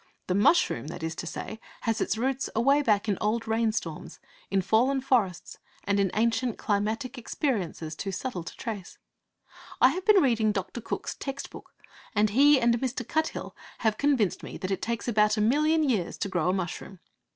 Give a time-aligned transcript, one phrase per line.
[0.25, 4.63] The mushroom, that is to say, has its roots away back in old rainstorms, in
[4.63, 8.97] fallen forests, and in ancient climatic experiences too subtle to trace.
[9.79, 10.81] I have been reading Dr.
[10.81, 11.75] Cooke's text book,
[12.15, 13.07] and he and Mr.
[13.07, 16.99] Cuthill have convinced me that it takes about a million years to grow a mushroom.